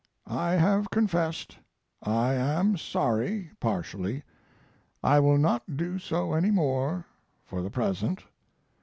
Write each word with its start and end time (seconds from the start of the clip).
I 0.25 0.53
have 0.53 0.89
confessed. 0.89 1.59
I 2.01 2.33
am 2.33 2.75
sorry 2.75 3.51
partially. 3.59 4.23
I 5.03 5.19
will 5.19 5.37
not 5.37 5.77
do 5.77 5.99
so 5.99 6.33
any 6.33 6.49
more 6.49 7.05
for 7.45 7.61
the 7.61 7.69
present. 7.69 8.23